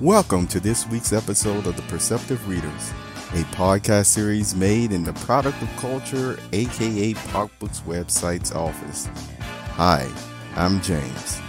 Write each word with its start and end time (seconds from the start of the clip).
Welcome 0.00 0.46
to 0.48 0.60
this 0.60 0.86
week's 0.86 1.12
episode 1.12 1.66
of 1.66 1.74
The 1.74 1.82
Perceptive 1.82 2.48
Readers, 2.48 2.92
a 3.32 3.42
podcast 3.50 4.06
series 4.06 4.54
made 4.54 4.92
in 4.92 5.02
the 5.02 5.12
Product 5.14 5.60
of 5.60 5.68
Culture, 5.76 6.38
aka 6.52 7.14
Poc 7.14 7.50
Books 7.58 7.80
website's 7.80 8.52
office. 8.52 9.08
Hi, 9.72 10.08
I'm 10.54 10.80
James. 10.82 11.40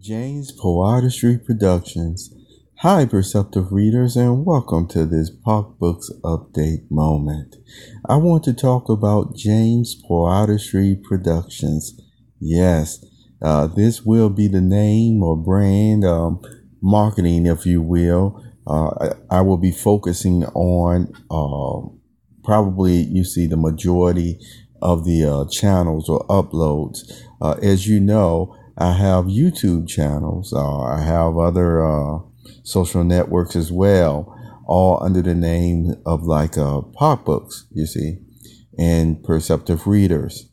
James 0.00 0.50
Poe 0.50 0.80
Artistry 0.80 1.38
Productions. 1.38 2.34
Hi, 2.78 3.06
Perceptive 3.06 3.70
Readers, 3.70 4.16
and 4.16 4.44
welcome 4.44 4.88
to 4.88 5.06
this 5.06 5.30
Poc 5.30 5.78
Books 5.78 6.10
update 6.24 6.90
moment. 6.90 7.54
I 8.08 8.16
want 8.16 8.42
to 8.42 8.54
talk 8.54 8.88
about 8.88 9.36
James 9.36 9.94
Poe 9.94 10.24
Artistry 10.24 11.00
Productions. 11.00 12.00
Yes, 12.40 13.04
uh, 13.42 13.66
this 13.66 14.02
will 14.02 14.30
be 14.30 14.48
the 14.48 14.60
name 14.60 15.22
or 15.22 15.36
brand 15.36 16.04
um, 16.04 16.40
marketing, 16.80 17.46
if 17.46 17.66
you 17.66 17.82
will. 17.82 18.42
Uh, 18.66 18.88
I, 19.30 19.38
I, 19.38 19.40
will 19.42 19.58
be 19.58 19.72
focusing 19.72 20.44
on 20.46 21.12
uh, 21.30 21.86
probably 22.42 22.94
you 22.94 23.22
see 23.22 23.46
the 23.46 23.58
majority 23.58 24.38
of 24.80 25.04
the 25.04 25.24
uh, 25.24 25.44
channels 25.50 26.08
or 26.08 26.26
uploads. 26.28 27.00
Uh, 27.42 27.56
as 27.62 27.86
you 27.86 28.00
know, 28.00 28.56
I 28.78 28.92
have 28.92 29.26
YouTube 29.26 29.86
channels. 29.86 30.52
Uh, 30.52 30.80
I 30.80 31.02
have 31.02 31.36
other 31.36 32.22
social 32.62 33.04
networks 33.04 33.54
as 33.54 33.70
well, 33.70 34.34
all 34.66 35.02
under 35.02 35.20
the 35.20 35.34
name 35.34 35.94
of 36.06 36.22
like 36.22 36.56
uh, 36.56 36.80
poc 36.98 37.24
books. 37.26 37.66
You 37.70 37.86
see, 37.86 38.18
and 38.78 39.22
perceptive 39.22 39.86
readers 39.86 40.48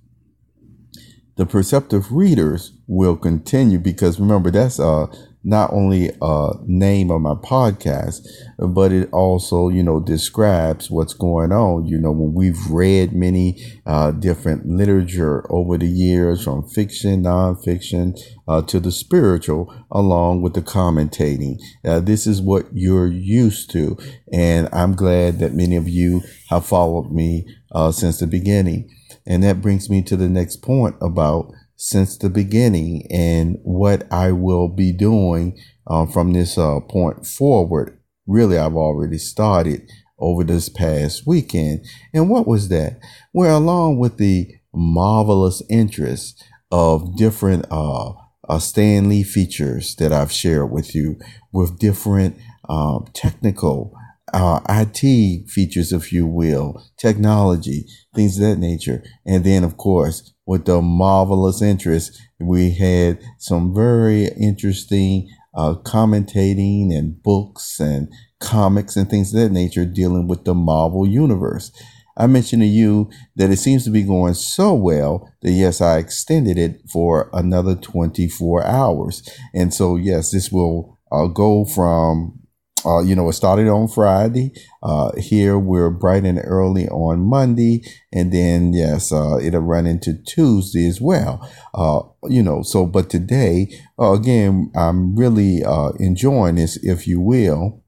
the 1.41 1.45
perceptive 1.47 2.11
readers 2.11 2.73
will 2.85 3.17
continue 3.17 3.79
because 3.79 4.19
remember 4.19 4.51
that's 4.51 4.79
uh 4.79 5.07
not 5.43 5.73
only 5.73 6.11
a 6.21 6.51
name 6.67 7.09
of 7.09 7.19
my 7.19 7.33
podcast, 7.33 8.27
but 8.59 8.91
it 8.91 9.09
also, 9.11 9.69
you 9.69 9.81
know, 9.81 9.99
describes 9.99 10.91
what's 10.91 11.15
going 11.15 11.51
on. 11.51 11.87
You 11.87 11.97
know, 11.97 12.11
when 12.11 12.35
we've 12.35 12.69
read 12.69 13.11
many 13.11 13.59
uh, 13.87 14.11
different 14.11 14.67
literature 14.67 15.43
over 15.51 15.79
the 15.79 15.87
years, 15.87 16.43
from 16.43 16.69
fiction, 16.69 17.23
nonfiction, 17.23 18.19
uh, 18.47 18.61
to 18.61 18.79
the 18.79 18.91
spiritual, 18.91 19.73
along 19.89 20.43
with 20.43 20.53
the 20.53 20.61
commentating. 20.61 21.59
Uh, 21.83 22.01
this 22.01 22.27
is 22.27 22.39
what 22.39 22.67
you're 22.71 23.07
used 23.07 23.71
to. 23.71 23.97
And 24.31 24.69
I'm 24.71 24.93
glad 24.93 25.39
that 25.39 25.55
many 25.55 25.75
of 25.75 25.89
you 25.89 26.21
have 26.51 26.67
followed 26.67 27.11
me 27.11 27.47
uh, 27.71 27.91
since 27.91 28.19
the 28.19 28.27
beginning. 28.27 28.91
And 29.25 29.43
that 29.43 29.61
brings 29.61 29.89
me 29.89 30.01
to 30.03 30.15
the 30.15 30.29
next 30.29 30.57
point 30.57 30.95
about 31.01 31.51
since 31.75 32.17
the 32.17 32.29
beginning 32.29 33.07
and 33.11 33.57
what 33.63 34.11
I 34.11 34.31
will 34.31 34.67
be 34.67 34.91
doing 34.91 35.57
uh, 35.87 36.05
from 36.05 36.33
this 36.33 36.57
uh, 36.57 36.79
point 36.81 37.25
forward. 37.25 37.99
Really, 38.27 38.57
I've 38.57 38.75
already 38.75 39.17
started 39.17 39.89
over 40.19 40.43
this 40.43 40.69
past 40.69 41.25
weekend. 41.25 41.85
And 42.13 42.29
what 42.29 42.47
was 42.47 42.69
that? 42.69 42.99
Well, 43.33 43.57
along 43.57 43.97
with 43.97 44.17
the 44.17 44.53
marvelous 44.73 45.61
interest 45.69 46.43
of 46.71 47.17
different 47.17 47.65
uh, 47.71 48.13
uh, 48.47 48.59
Stan 48.59 49.09
Lee 49.09 49.23
features 49.23 49.95
that 49.95 50.13
I've 50.13 50.31
shared 50.31 50.71
with 50.71 50.95
you 50.95 51.19
with 51.51 51.79
different 51.79 52.37
um, 52.69 53.05
technical 53.13 53.97
uh, 54.33 54.61
IT 54.69 55.49
features, 55.49 55.91
if 55.91 56.11
you 56.11 56.25
will, 56.25 56.83
technology, 56.97 57.85
things 58.15 58.37
of 58.37 58.43
that 58.43 58.59
nature. 58.59 59.03
And 59.25 59.43
then, 59.43 59.63
of 59.63 59.77
course, 59.77 60.33
with 60.45 60.65
the 60.65 60.81
marvelous 60.81 61.61
interest, 61.61 62.19
we 62.39 62.71
had 62.71 63.19
some 63.37 63.73
very 63.73 64.25
interesting 64.39 65.29
uh, 65.53 65.75
commentating 65.83 66.93
and 66.95 67.21
books 67.21 67.79
and 67.79 68.11
comics 68.39 68.95
and 68.95 69.09
things 69.09 69.33
of 69.33 69.41
that 69.41 69.51
nature 69.51 69.85
dealing 69.85 70.27
with 70.27 70.45
the 70.45 70.53
Marvel 70.53 71.05
universe. 71.07 71.71
I 72.17 72.27
mentioned 72.27 72.61
to 72.61 72.67
you 72.67 73.09
that 73.35 73.49
it 73.49 73.57
seems 73.57 73.83
to 73.85 73.89
be 73.89 74.03
going 74.03 74.33
so 74.33 74.73
well 74.73 75.31
that 75.41 75.51
yes, 75.51 75.81
I 75.81 75.97
extended 75.97 76.57
it 76.57 76.81
for 76.91 77.29
another 77.33 77.75
24 77.75 78.65
hours. 78.65 79.27
And 79.53 79.73
so, 79.73 79.95
yes, 79.95 80.31
this 80.31 80.51
will 80.51 80.99
uh, 81.11 81.27
go 81.27 81.65
from 81.65 82.40
uh, 82.85 83.01
you 83.01 83.15
know, 83.15 83.29
it 83.29 83.33
started 83.33 83.67
on 83.67 83.87
Friday. 83.87 84.51
Uh, 84.81 85.11
here 85.17 85.57
we're 85.57 85.89
bright 85.89 86.25
and 86.25 86.39
early 86.43 86.87
on 86.89 87.19
Monday, 87.19 87.83
and 88.11 88.31
then 88.31 88.73
yes, 88.73 89.11
uh, 89.11 89.37
it'll 89.41 89.61
run 89.61 89.85
into 89.85 90.13
Tuesday 90.23 90.87
as 90.87 90.99
well. 90.99 91.47
Uh, 91.73 92.01
you 92.29 92.41
know, 92.41 92.61
so 92.63 92.85
but 92.85 93.09
today, 93.09 93.67
uh, 93.99 94.13
again, 94.13 94.71
I'm 94.75 95.15
really 95.15 95.63
uh, 95.63 95.91
enjoying 95.99 96.55
this, 96.55 96.77
if 96.83 97.07
you 97.07 97.21
will. 97.21 97.83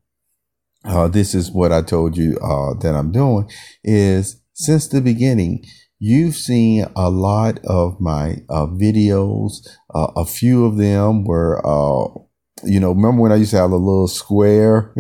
Uh 0.86 1.08
this 1.08 1.34
is 1.34 1.50
what 1.50 1.72
I 1.72 1.82
told 1.82 2.18
you 2.18 2.38
uh 2.40 2.74
that 2.82 2.94
I'm 2.94 3.14
doing 3.14 3.50
is 3.86 4.42
since 4.54 4.86
the 4.88 5.00
beginning. 5.00 5.64
You've 5.98 6.36
seen 6.36 6.86
a 6.94 7.10
lot 7.10 7.60
of 7.64 8.02
my 8.02 8.40
uh 8.50 8.68
videos. 8.68 9.66
a 9.96 10.26
few 10.26 10.66
of 10.66 10.76
them 10.76 11.24
were 11.24 11.66
you 12.66 12.80
know, 12.80 12.92
remember 12.92 13.22
when 13.22 13.32
I 13.32 13.36
used 13.36 13.52
to 13.52 13.58
have 13.58 13.72
a 13.72 13.76
little 13.76 14.08
square 14.08 14.94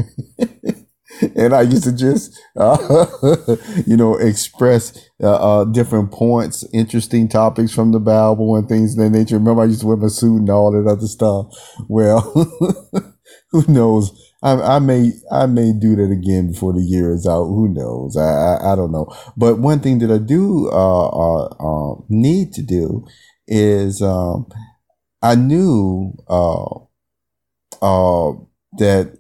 and 1.35 1.53
I 1.53 1.62
used 1.62 1.84
to 1.84 1.91
just, 1.91 2.40
uh, 2.57 3.06
you 3.88 3.97
know, 3.97 4.16
express 4.16 4.97
uh, 5.22 5.62
uh, 5.62 5.66
different 5.66 6.12
points, 6.12 6.66
interesting 6.74 7.28
topics 7.28 7.74
from 7.74 7.91
the 7.91 8.00
Bible 8.00 8.56
and 8.56 8.68
things 8.68 8.94
of 8.94 9.03
that 9.03 9.18
nature. 9.18 9.38
Remember 9.38 9.62
I 9.62 9.66
used 9.66 9.81
to 9.81 9.88
wear 9.88 9.97
my 9.97 10.07
suit 10.07 10.38
and 10.38 10.50
all 10.50 10.72
that 10.72 10.90
other 10.90 11.07
stuff. 11.07 11.47
Well, 11.88 12.22
who 13.51 13.63
knows? 13.68 14.12
I, 14.41 14.75
I, 14.75 14.80
may 14.80 15.12
I 15.31 15.45
may 15.45 15.72
do 15.72 15.95
that 15.95 16.12
again 16.12 16.51
before 16.51 16.74
the 16.74 16.81
year 16.81 17.13
is 17.13 17.25
out. 17.25 17.45
Who 17.45 17.69
knows? 17.69 18.18
I 18.18 18.24
I, 18.24 18.74
I 18.74 18.75
don't 18.75 18.91
know. 18.91 19.07
But 19.38 19.59
one 19.59 19.80
thing 19.80 20.00
that 20.00 20.12
I 20.12 20.18
do 20.18 20.69
uh, 20.69 21.07
uh, 21.07 21.45
uh 21.45 22.01
need 22.09 22.51
to 22.53 22.62
do 22.62 23.06
is 23.47 24.01
um, 24.01 24.47
I 25.22 25.35
knew 25.35 26.13
uh, 27.83 28.31
that 28.77 29.17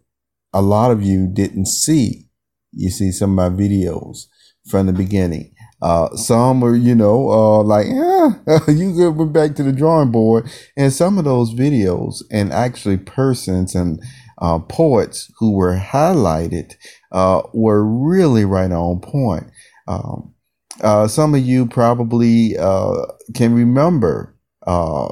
a 0.53 0.61
lot 0.61 0.91
of 0.91 1.03
you 1.03 1.27
didn't 1.27 1.67
see. 1.67 2.29
You 2.71 2.89
see 2.89 3.11
some 3.11 3.37
of 3.37 3.53
my 3.53 3.55
videos 3.55 4.27
from 4.67 4.87
the 4.87 4.93
beginning. 4.93 5.53
Uh, 5.81 6.15
some 6.15 6.63
are, 6.63 6.75
you 6.75 6.95
know, 6.95 7.29
uh, 7.29 7.61
like, 7.61 7.87
yeah, 7.87 8.59
you 8.69 8.95
go 8.95 9.25
back 9.25 9.53
to 9.55 9.63
the 9.63 9.73
drawing 9.73 10.11
board. 10.11 10.49
And 10.77 10.93
some 10.93 11.17
of 11.17 11.25
those 11.25 11.53
videos 11.53 12.23
and 12.31 12.53
actually 12.53 12.97
persons 12.97 13.75
and 13.75 14.01
uh, 14.41 14.59
poets 14.59 15.29
who 15.39 15.51
were 15.51 15.75
highlighted 15.75 16.75
uh, 17.11 17.41
were 17.53 17.83
really 17.83 18.45
right 18.45 18.71
on 18.71 19.01
point. 19.01 19.51
Um, 19.87 20.33
uh, 20.81 21.09
some 21.09 21.35
of 21.35 21.41
you 21.41 21.67
probably 21.67 22.57
uh, 22.57 23.05
can 23.35 23.53
remember 23.53 24.37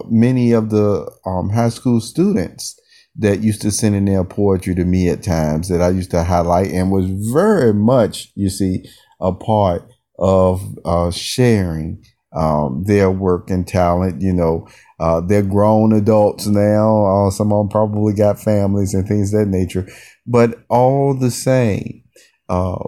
many 0.10 0.54
of 0.54 0.70
the 0.70 1.12
um, 1.26 1.50
high 1.50 1.70
school 1.70 2.00
students 2.00 2.80
that 3.22 3.44
used 3.44 3.62
to 3.62 3.72
send 3.72 3.96
in 3.96 4.06
their 4.06 4.24
poetry 4.24 4.74
to 4.74 4.84
me 4.84 5.08
at 5.08 5.24
times 5.24 5.70
that 5.70 5.82
I 5.82 5.90
used 5.90 6.12
to 6.12 6.24
highlight 6.24 6.72
and 6.72 6.92
was 6.92 7.06
very 7.06 7.74
much, 7.74 8.32
you 8.36 8.50
see, 8.50 8.84
a 9.20 9.32
part 9.32 9.88
of 10.18 10.62
uh, 10.84 11.12
sharing 11.12 12.04
um, 12.36 12.84
their 12.86 13.12
work 13.12 13.52
and 13.52 13.68
talent. 13.68 14.24
You 14.24 14.34
know, 14.34 14.68
uh, 15.00 15.22
they're 15.22 15.44
grown 15.44 15.94
adults 15.94 16.48
now. 16.48 17.06
Uh, 17.06 17.30
some 17.30 17.54
of 17.54 17.60
them 17.60 17.70
probably 17.70 18.14
got 18.14 18.40
families 18.40 18.96
and 18.96 19.08
things 19.08 19.32
that 19.32 19.48
nature. 19.48 19.88
But 20.26 20.64
all 20.68 21.14
the 21.14 21.32
same, 21.32 22.04
uh, 22.50 22.84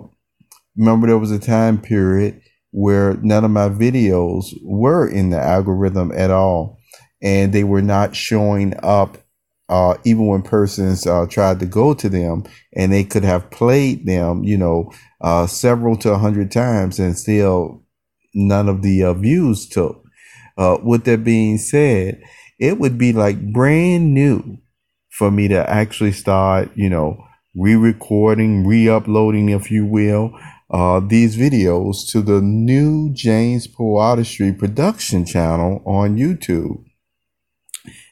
remember 0.75 1.07
there 1.07 1.19
was 1.19 1.31
a 1.31 1.39
time 1.39 1.79
period 1.79 2.41
where 2.71 3.13
none 3.21 3.45
of 3.45 3.51
my 3.51 3.69
videos 3.69 4.45
were 4.63 5.07
in 5.07 5.29
the 5.29 5.39
algorithm 5.39 6.11
at 6.11 6.31
all. 6.31 6.79
And 7.21 7.53
they 7.53 7.63
were 7.63 7.83
not 7.83 8.15
showing 8.15 8.74
up 8.83 9.18
uh, 9.74 9.98
even 10.04 10.28
when 10.28 10.44
persons 10.44 11.08
uh, 11.08 11.25
tried 11.25 11.60
to 11.60 11.66
go 11.66 11.96
to 11.96 12.08
them 12.08 12.44
and 12.75 12.94
they 12.94 13.04
could 13.04 13.24
have 13.24 13.50
played 13.50 14.06
them, 14.06 14.44
you 14.44 14.56
know, 14.56 14.92
uh, 15.22 15.48
several 15.48 15.98
to 15.98 16.12
a 16.12 16.18
hundred 16.20 16.52
times 16.52 17.00
and 17.00 17.18
still 17.18 17.84
none 18.36 18.70
of 18.70 18.84
the 18.84 19.02
uh, 19.02 19.16
views 19.16 19.68
took. 19.68 20.04
Uh, 20.60 20.78
with 20.84 21.06
that 21.06 21.24
being 21.24 21.58
said, 21.58 22.22
it 22.60 22.78
would 22.78 23.00
be 23.00 23.12
like 23.12 23.52
brand 23.52 24.14
new 24.14 24.60
for 25.10 25.31
me 25.31 25.48
to 25.48 25.68
actually 25.68 26.12
start, 26.12 26.70
you 26.75 26.88
know, 26.88 27.18
re-recording, 27.56 28.68
re-uploading, 28.68 29.50
if 29.50 29.72
you 29.72 29.88
will, 29.88 30.40
uh, 30.70 31.00
these 31.00 31.36
videos 31.36 32.08
to 32.12 32.22
the 32.22 32.42
new 32.42 33.12
James 33.12 33.66
Poe 33.66 33.98
Artistry 33.98 34.54
production 34.54 35.25
channel 35.25 35.81
on 35.84 36.16
YouTube. 36.16 36.84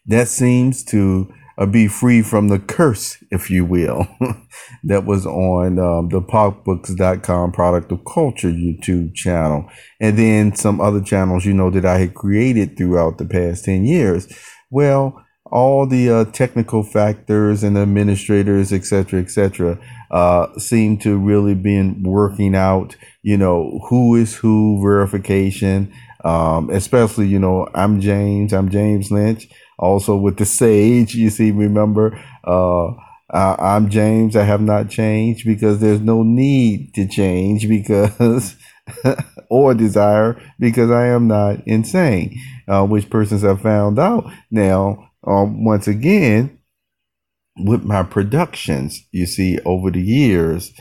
That 0.08 0.28
seems 0.28 0.84
to 0.86 1.32
be 1.72 1.88
free 1.88 2.22
from 2.22 2.48
the 2.48 2.60
curse, 2.60 3.24
if 3.32 3.50
you 3.50 3.66
will, 3.66 4.08
that 4.84 5.06
was 5.06 5.26
on 5.26 5.80
um, 5.80 6.10
the 6.10 6.22
pocbooks.com 6.22 7.52
product 7.52 7.92
of 7.92 8.06
culture 8.06 8.50
YouTube 8.50 9.14
channel. 9.14 9.70
And 10.00 10.18
then 10.18 10.56
some 10.56 10.82
other 10.82 11.02
channels, 11.02 11.46
you 11.46 11.54
know, 11.54 11.70
that 11.70 11.86
I 11.86 11.98
had 11.98 12.14
created 12.14 12.78
throughout 12.78 13.18
the 13.18 13.26
past 13.26 13.66
10 13.66 13.86
years. 13.86 14.28
Well, 14.70 15.24
all 15.52 15.86
the 15.86 16.10
uh, 16.10 16.26
technical 16.26 16.82
factors 16.82 17.62
and 17.62 17.78
administrators, 17.78 18.72
et 18.72 18.86
cetera, 18.86 19.20
et 19.20 19.30
cetera, 19.30 19.78
uh, 20.10 20.48
seem 20.58 20.98
to 21.00 21.18
really 21.18 21.54
been 21.54 22.02
working 22.04 22.56
out, 22.56 22.96
you 23.22 23.38
know, 23.38 23.82
who 23.90 24.16
is 24.16 24.36
who 24.36 24.82
verification. 24.82 25.94
Um, 26.24 26.70
especially, 26.70 27.28
you 27.28 27.40
know, 27.40 27.68
I'm 27.74 28.00
James, 28.00 28.54
I'm 28.54 28.70
James 28.70 29.10
Lynch, 29.10 29.48
also 29.82 30.16
with 30.16 30.38
the 30.38 30.46
Sage. 30.46 31.16
You 31.16 31.30
see, 31.30 31.52
remember, 31.52 32.18
uh, 32.46 32.92
I'm 33.34 33.90
James. 33.90 34.36
I 34.36 34.44
have 34.44 34.62
not 34.62 34.90
changed 34.90 35.46
because 35.46 35.80
there's 35.80 36.02
no 36.02 36.24
need 36.24 36.94
to 36.94 37.08
change 37.08 37.68
because, 37.68 38.56
or 39.50 39.74
desire 39.74 40.42
because 40.60 40.92
I 40.92 41.08
am 41.08 41.28
not 41.28 41.66
insane, 41.68 42.40
uh, 42.68 42.86
which 42.86 43.10
persons 43.10 43.42
have 43.42 43.62
found 43.62 44.00
out. 44.00 44.32
Now, 44.50 45.12
um, 45.26 45.66
once 45.66 45.88
again, 45.88 46.60
with 47.58 47.84
my 47.84 48.04
productions, 48.04 49.06
you 49.12 49.26
see, 49.26 49.60
over 49.66 49.92
the 49.92 50.02
years, 50.02 50.72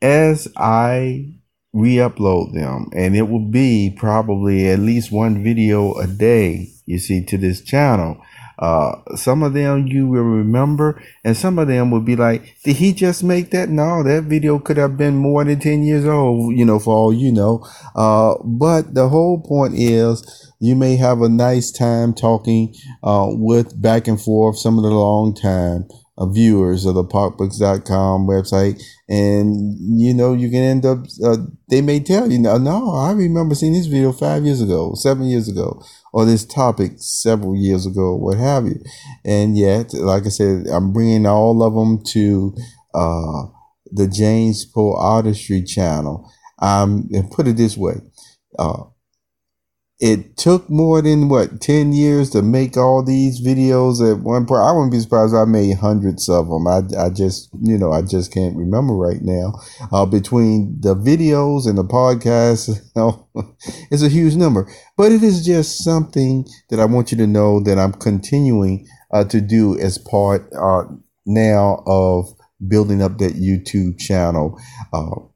as 0.00 0.48
I 0.56 1.40
re-upload 1.76 2.54
them, 2.54 2.88
and 2.92 3.14
it 3.14 3.28
will 3.28 3.50
be 3.50 3.94
probably 3.96 4.68
at 4.68 4.78
least 4.78 5.12
one 5.12 5.44
video 5.44 5.94
a 5.94 6.06
day, 6.06 6.70
you 6.86 6.98
see, 6.98 7.24
to 7.24 7.36
this 7.36 7.60
channel. 7.60 8.16
Uh, 8.58 8.94
some 9.14 9.42
of 9.42 9.52
them 9.52 9.86
you 9.86 10.08
will 10.08 10.22
remember, 10.22 11.02
and 11.22 11.36
some 11.36 11.58
of 11.58 11.68
them 11.68 11.90
will 11.90 12.00
be 12.00 12.16
like, 12.16 12.56
"Did 12.64 12.76
he 12.76 12.94
just 12.94 13.22
make 13.22 13.50
that?" 13.50 13.68
No, 13.68 14.02
that 14.02 14.24
video 14.24 14.58
could 14.58 14.78
have 14.78 14.96
been 14.96 15.16
more 15.16 15.44
than 15.44 15.60
ten 15.60 15.82
years 15.82 16.06
old, 16.06 16.56
you 16.56 16.64
know, 16.64 16.78
for 16.78 16.94
all 16.94 17.12
you 17.12 17.30
know. 17.30 17.62
Uh, 17.94 18.34
but 18.42 18.94
the 18.94 19.10
whole 19.10 19.42
point 19.42 19.74
is, 19.76 20.52
you 20.58 20.74
may 20.74 20.96
have 20.96 21.20
a 21.20 21.28
nice 21.28 21.70
time 21.70 22.14
talking 22.14 22.74
uh, 23.02 23.26
with 23.28 23.80
back 23.80 24.08
and 24.08 24.20
forth 24.20 24.56
some 24.58 24.78
of 24.78 24.84
the 24.84 24.90
long 24.90 25.34
time 25.34 25.86
uh, 26.18 26.26
viewers 26.26 26.86
of 26.86 26.94
the 26.94 27.04
PocBooks.com 27.04 28.26
website, 28.26 28.82
and 29.08 29.76
you 29.78 30.14
know 30.14 30.32
you 30.32 30.48
can 30.50 30.62
end 30.62 30.86
up. 30.86 31.06
Uh, 31.24 31.38
they 31.68 31.80
may 31.80 32.00
tell 32.00 32.30
you, 32.30 32.38
"No, 32.38 32.58
no, 32.58 32.94
I 32.94 33.12
remember 33.12 33.54
seeing 33.54 33.72
this 33.72 33.86
video 33.86 34.12
five 34.12 34.44
years 34.44 34.60
ago, 34.60 34.94
seven 34.94 35.24
years 35.24 35.48
ago." 35.48 35.82
or 36.16 36.24
this 36.24 36.46
topic 36.46 36.92
several 36.96 37.54
years 37.54 37.84
ago, 37.84 38.16
what 38.16 38.38
have 38.38 38.64
you. 38.64 38.82
And 39.22 39.54
yet, 39.54 39.92
like 39.92 40.24
I 40.24 40.30
said, 40.30 40.66
I'm 40.66 40.90
bringing 40.90 41.26
all 41.26 41.62
of 41.62 41.74
them 41.74 42.02
to 42.12 42.56
uh, 42.94 43.42
the 43.92 44.08
James 44.08 44.64
Poe 44.64 44.96
Artistry 44.96 45.62
channel. 45.62 46.32
Um, 46.58 47.10
and 47.12 47.30
put 47.30 47.46
it 47.46 47.58
this 47.58 47.76
way, 47.76 47.96
uh, 48.58 48.84
it 49.98 50.36
took 50.36 50.68
more 50.68 51.00
than 51.00 51.30
what 51.30 51.60
10 51.60 51.92
years 51.94 52.28
to 52.30 52.42
make 52.42 52.76
all 52.76 53.02
these 53.02 53.40
videos 53.40 54.00
at 54.00 54.22
one 54.22 54.44
point? 54.44 54.60
I 54.60 54.72
wouldn't 54.72 54.92
be 54.92 55.00
surprised 55.00 55.34
i 55.34 55.46
made 55.46 55.78
hundreds 55.78 56.28
of 56.28 56.48
them. 56.48 56.66
I, 56.66 56.82
I 56.98 57.08
just 57.08 57.48
you 57.62 57.78
know 57.78 57.92
i 57.92 58.02
just 58.02 58.32
can't 58.32 58.56
remember 58.56 58.94
right 58.94 59.22
now. 59.22 59.54
Uh, 59.90 60.04
between 60.04 60.78
the 60.80 60.94
videos 60.94 61.66
and 61.66 61.78
the 61.78 61.84
podcasts 61.84 62.68
you 62.68 62.74
know, 62.94 63.26
it's 63.90 64.02
a 64.02 64.08
huge 64.10 64.36
number. 64.36 64.68
But 64.98 65.12
it 65.12 65.22
is 65.22 65.44
just 65.46 65.82
something 65.82 66.46
that 66.68 66.78
i 66.78 66.84
want 66.84 67.10
you 67.10 67.16
to 67.18 67.26
know 67.26 67.60
that 67.60 67.78
i'm 67.78 67.92
continuing 67.92 68.86
uh, 69.12 69.24
to 69.24 69.40
do 69.40 69.78
as 69.78 69.96
part 69.96 70.46
uh, 70.58 70.84
now 71.24 71.82
of 71.86 72.26
building 72.68 73.02
up 73.02 73.16
that 73.18 73.32
youtube 73.34 73.98
channel. 73.98 74.60
Uh, 74.92 75.26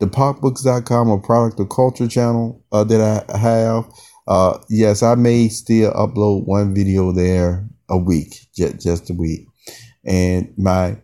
the 0.00 0.06
pocbooks.com 0.06 1.10
or 1.10 1.20
product 1.20 1.60
of 1.60 1.68
culture 1.68 2.08
channel 2.08 2.64
uh, 2.72 2.84
that 2.84 3.24
I 3.28 3.38
have. 3.38 3.88
Uh, 4.26 4.58
yes, 4.68 5.02
I 5.02 5.14
may 5.14 5.48
still 5.48 5.92
upload 5.92 6.46
one 6.46 6.74
video 6.74 7.12
there 7.12 7.68
a 7.88 7.96
week, 7.96 8.46
just, 8.54 8.80
just 8.80 9.10
a 9.10 9.14
week. 9.14 9.48
And 10.04 10.52
my 10.56 10.98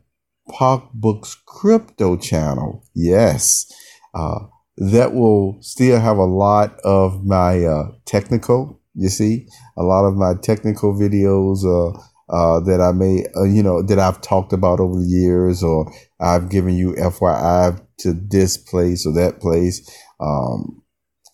Pock 0.50 0.90
Books 0.92 1.36
crypto 1.46 2.16
channel, 2.16 2.84
yes, 2.94 3.72
uh, 4.14 4.40
that 4.76 5.14
will 5.14 5.56
still 5.60 6.00
have 6.00 6.18
a 6.18 6.24
lot 6.24 6.78
of 6.84 7.24
my 7.24 7.64
uh, 7.64 7.92
technical, 8.04 8.80
you 8.94 9.08
see, 9.08 9.48
a 9.76 9.82
lot 9.82 10.04
of 10.04 10.14
my 10.14 10.34
technical 10.42 10.94
videos 10.94 11.64
uh, 11.64 11.98
uh, 12.28 12.60
that 12.60 12.80
I 12.80 12.92
may, 12.92 13.24
you 13.48 13.62
know, 13.62 13.82
that 13.82 13.98
I've 13.98 14.20
talked 14.20 14.52
about 14.52 14.80
over 14.80 14.98
the 14.98 15.06
years, 15.06 15.62
or 15.62 15.92
I've 16.20 16.48
given 16.48 16.76
you 16.76 16.92
FYI 16.92 17.83
to 17.98 18.12
this 18.12 18.56
place 18.56 19.06
or 19.06 19.12
that 19.14 19.40
place. 19.40 19.88
Um, 20.20 20.82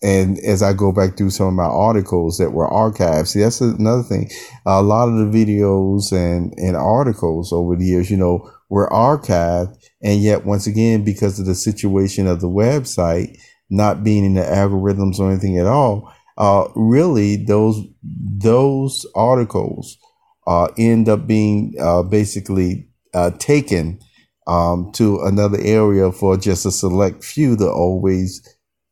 and 0.03 0.39
as 0.39 0.63
I 0.63 0.73
go 0.73 0.91
back 0.91 1.15
through 1.15 1.29
some 1.29 1.47
of 1.47 1.53
my 1.53 1.63
articles 1.63 2.39
that 2.39 2.51
were 2.51 2.67
archived, 2.67 3.27
see, 3.27 3.39
that's 3.41 3.61
another 3.61 4.01
thing. 4.01 4.31
A 4.65 4.81
lot 4.81 5.09
of 5.09 5.15
the 5.15 5.45
videos 5.45 6.11
and, 6.11 6.53
and 6.57 6.75
articles 6.75 7.53
over 7.53 7.75
the 7.75 7.85
years, 7.85 8.09
you 8.09 8.17
know, 8.17 8.51
were 8.69 8.89
archived. 8.89 9.77
And 10.01 10.21
yet, 10.21 10.43
once 10.45 10.65
again, 10.65 11.03
because 11.03 11.39
of 11.39 11.45
the 11.45 11.53
situation 11.53 12.25
of 12.25 12.41
the 12.41 12.49
website 12.49 13.37
not 13.69 14.03
being 14.03 14.25
in 14.25 14.33
the 14.33 14.41
algorithms 14.41 15.19
or 15.19 15.29
anything 15.29 15.59
at 15.59 15.67
all, 15.67 16.11
uh, 16.37 16.67
really 16.75 17.35
those, 17.35 17.79
those 18.03 19.05
articles, 19.13 19.97
uh, 20.47 20.69
end 20.79 21.07
up 21.07 21.27
being, 21.27 21.75
uh, 21.79 22.01
basically, 22.01 22.89
uh, 23.13 23.29
taken 23.37 23.99
um, 24.51 24.91
to 24.91 25.21
another 25.21 25.59
area 25.61 26.11
for 26.11 26.35
just 26.35 26.65
a 26.65 26.71
select 26.71 27.23
few 27.23 27.55
to 27.55 27.69
always, 27.69 28.41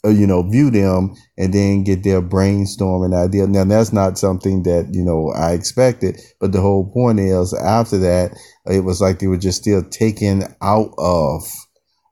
uh, 0.06 0.10
you 0.10 0.26
know, 0.26 0.42
view 0.50 0.70
them 0.72 1.14
and 1.38 1.54
then 1.54 1.84
get 1.84 2.04
their 2.04 2.22
brainstorming 2.22 3.14
idea. 3.14 3.46
Now, 3.46 3.66
that's 3.66 3.92
not 3.92 4.18
something 4.18 4.64
that, 4.64 4.88
you 4.94 5.04
know, 5.04 5.34
I 5.36 5.52
expected, 5.52 6.18
but 6.40 6.54
the 6.54 6.62
whole 6.62 6.90
point 6.94 7.20
is 7.20 7.54
after 7.54 7.98
that, 7.98 8.32
it 8.68 8.86
was 8.86 9.02
like 9.02 9.20
they 9.20 9.28
were 9.28 9.38
just 9.38 9.62
still 9.62 9.84
taken 9.84 10.44
out 10.62 10.94
of, 10.98 11.44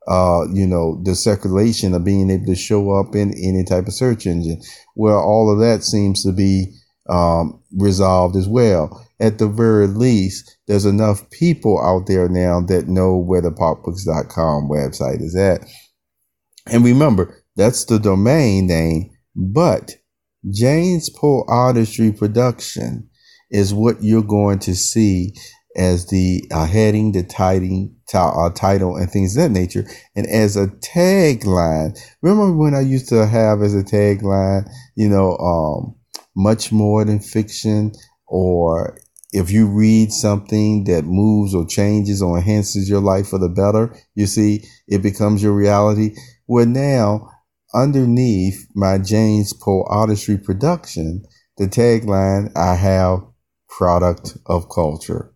uh, 0.10 0.42
you 0.54 0.68
know, 0.68 1.02
the 1.06 1.16
circulation 1.16 1.94
of 1.94 2.04
being 2.04 2.30
able 2.30 2.48
to 2.48 2.56
show 2.56 2.92
up 2.92 3.16
in 3.16 3.32
any 3.42 3.64
type 3.64 3.88
of 3.88 3.94
search 3.94 4.26
engine. 4.26 4.62
Well, 4.96 5.20
all 5.20 5.54
of 5.54 5.60
that 5.60 5.86
seems 5.86 6.22
to 6.24 6.34
be 6.34 6.74
um, 7.10 7.64
resolved 7.72 8.36
as 8.36 8.48
well. 8.50 9.06
At 9.19 9.40
the 9.40 9.48
very 9.48 9.88
least, 9.88 10.58
there's 10.68 10.86
enough 10.86 11.30
people 11.31 11.81
out 11.81 12.06
there 12.08 12.30
now 12.30 12.62
that 12.62 12.88
know 12.88 13.18
where 13.18 13.42
the 13.42 13.52
pocbooks.com 13.52 14.69
website 14.69 15.22
is 15.22 15.36
at. 15.36 15.62
And 16.68 16.84
remember, 16.84 17.44
that's 17.56 17.86
the 17.86 17.98
domain 17.98 18.68
name, 18.68 19.10
but 19.36 19.96
James 20.52 21.10
Poe 21.10 21.44
Artistry 21.48 22.12
Production 22.12 23.10
is 23.50 23.74
what 23.74 24.04
you're 24.04 24.22
going 24.22 24.60
to 24.60 24.75
see 24.75 25.34
as 25.75 26.08
the 26.08 26.44
uh, 26.51 26.65
heading, 26.65 27.12
the 27.12 27.24
title, 27.24 27.89
uh, 28.13 28.50
title, 28.50 28.96
and 28.96 29.10
things 29.10 29.38
of 29.38 29.44
that 29.44 29.51
nature. 29.51 29.86
And 30.15 30.27
as 30.27 30.58
a 30.58 30.68
tagline, 30.68 31.98
remember 32.22 32.58
when 32.58 32.74
I 32.74 32.82
used 32.82 33.10
to 33.10 33.25
have 33.25 33.62
as 33.62 33.75
a 33.75 33.84
tagline, 33.84 34.70
you 34.96 35.08
know, 35.08 35.38
um, 35.38 35.96
much 36.36 36.72
more 36.72 37.06
than 37.06 37.20
fiction, 37.20 37.94
or 38.27 38.98
if 39.38 39.51
you 39.51 39.67
read 39.67 40.12
something 40.12 40.86
that 40.86 41.06
moves 41.06 41.53
or 41.53 41.65
changes 41.65 42.22
or 42.22 42.38
enhances 42.38 42.89
your 42.89 43.01
life 43.01 43.27
for 43.27 43.38
the 43.38 43.50
better, 43.50 43.96
you 44.15 44.25
see, 44.25 44.63
it 44.88 45.03
becomes 45.03 45.44
your 45.44 45.53
reality. 45.53 46.15
Well, 46.48 46.65
now, 46.65 47.29
underneath 47.74 48.67
my 48.74 48.98
James 48.98 49.53
Poe 49.53 49.84
Artistry 49.88 50.38
production, 50.38 51.24
the 51.58 51.67
tagline, 51.67 52.51
I 52.56 52.75
have 52.75 53.20
product 53.70 54.38
of 54.48 54.70
culture. 54.70 55.34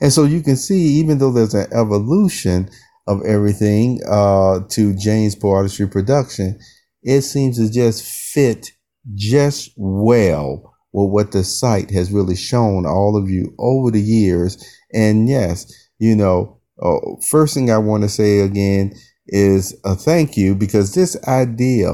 And 0.00 0.12
so 0.12 0.24
you 0.24 0.42
can 0.42 0.56
see, 0.56 0.98
even 1.00 1.18
though 1.18 1.32
there's 1.32 1.54
an 1.54 1.70
evolution 1.72 2.70
of 3.06 3.22
everything 3.26 4.00
uh, 4.08 4.60
to 4.70 4.94
James 4.96 5.34
Poe 5.34 5.50
Artistry 5.50 5.88
production, 5.88 6.58
it 7.02 7.22
seems 7.22 7.58
to 7.58 7.70
just 7.70 8.02
fit 8.02 8.70
just 9.14 9.72
well 9.76 10.71
with 10.92 11.10
what 11.10 11.32
the 11.32 11.44
site 11.44 11.90
has 11.90 12.12
really 12.12 12.36
shown 12.36 12.86
all 12.86 13.16
of 13.16 13.30
you 13.30 13.54
over 13.58 13.90
the 13.90 14.00
years. 14.00 14.62
And 14.92 15.28
yes, 15.28 15.72
you 15.98 16.14
know, 16.14 16.60
uh, 16.82 16.98
first 17.30 17.54
thing 17.54 17.70
I 17.70 17.78
want 17.78 18.02
to 18.02 18.08
say 18.08 18.40
again 18.40 18.92
is 19.26 19.78
a 19.84 19.94
thank 19.94 20.36
you 20.36 20.54
because 20.54 20.94
this 20.94 21.16
idea 21.28 21.92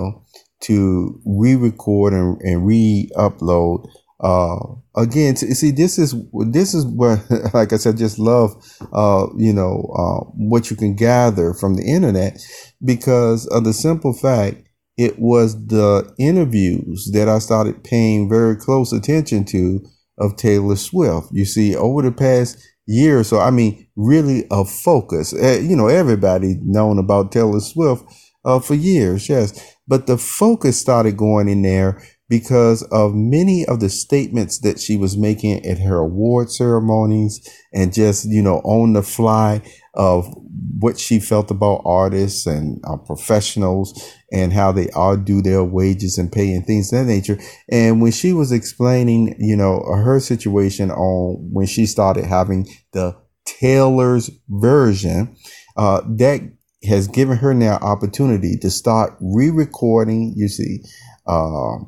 to 0.60 1.20
re-record 1.24 2.12
and, 2.12 2.40
and 2.42 2.66
re-upload 2.66 3.86
uh 4.20 4.58
again 4.96 5.36
see 5.36 5.70
this 5.70 5.96
is 5.96 6.12
this 6.48 6.74
is 6.74 6.84
what 6.84 7.20
like 7.54 7.72
i 7.72 7.76
said 7.76 7.96
just 7.96 8.18
love 8.18 8.50
uh 8.92 9.28
you 9.36 9.52
know 9.52 9.88
uh 9.96 10.24
what 10.34 10.70
you 10.70 10.76
can 10.76 10.96
gather 10.96 11.54
from 11.54 11.74
the 11.74 11.84
internet 11.84 12.36
because 12.84 13.46
of 13.46 13.62
the 13.62 13.72
simple 13.72 14.12
fact 14.12 14.67
it 14.98 15.18
was 15.18 15.66
the 15.66 16.12
interviews 16.18 17.10
that 17.12 17.28
I 17.28 17.38
started 17.38 17.84
paying 17.84 18.28
very 18.28 18.56
close 18.56 18.92
attention 18.92 19.44
to 19.46 19.86
of 20.18 20.36
Taylor 20.36 20.76
Swift. 20.76 21.28
You 21.32 21.44
see, 21.44 21.76
over 21.76 22.02
the 22.02 22.12
past 22.12 22.58
year 22.86 23.22
so, 23.22 23.38
I 23.38 23.50
mean, 23.50 23.86
really 23.96 24.44
a 24.50 24.64
focus. 24.64 25.32
Uh, 25.32 25.60
you 25.62 25.76
know, 25.76 25.88
everybody 25.88 26.56
known 26.62 26.98
about 26.98 27.30
Taylor 27.30 27.60
Swift 27.60 28.04
uh, 28.44 28.58
for 28.58 28.74
years, 28.74 29.28
yes. 29.28 29.76
But 29.86 30.06
the 30.06 30.18
focus 30.18 30.80
started 30.80 31.16
going 31.16 31.48
in 31.48 31.62
there 31.62 32.02
because 32.28 32.82
of 32.90 33.14
many 33.14 33.64
of 33.66 33.80
the 33.80 33.88
statements 33.88 34.58
that 34.60 34.78
she 34.78 34.96
was 34.96 35.16
making 35.16 35.64
at 35.64 35.78
her 35.78 35.96
award 35.96 36.50
ceremonies 36.50 37.46
and 37.72 37.92
just, 37.92 38.26
you 38.26 38.42
know, 38.42 38.58
on 38.64 38.92
the 38.92 39.02
fly 39.02 39.62
of 39.98 40.32
what 40.78 40.98
she 40.98 41.18
felt 41.18 41.50
about 41.50 41.82
artists 41.84 42.46
and 42.46 42.80
uh, 42.86 42.96
professionals 42.96 44.14
and 44.32 44.52
how 44.52 44.70
they 44.70 44.88
all 44.90 45.16
do 45.16 45.42
their 45.42 45.64
wages 45.64 46.18
and 46.18 46.30
pay 46.30 46.52
and 46.52 46.64
things 46.64 46.90
that 46.90 47.04
nature. 47.04 47.38
And 47.68 48.00
when 48.00 48.12
she 48.12 48.32
was 48.32 48.52
explaining, 48.52 49.34
you 49.40 49.56
know, 49.56 49.80
her 49.80 50.20
situation 50.20 50.92
on 50.92 51.50
when 51.52 51.66
she 51.66 51.84
started 51.84 52.24
having 52.24 52.68
the 52.92 53.16
Taylor's 53.44 54.30
version, 54.48 55.36
uh, 55.76 56.02
that 56.16 56.42
has 56.84 57.08
given 57.08 57.36
her 57.36 57.52
now 57.52 57.78
opportunity 57.82 58.56
to 58.58 58.70
start 58.70 59.16
re-recording, 59.20 60.32
you 60.36 60.48
see, 60.48 60.78
uh, 61.26 61.78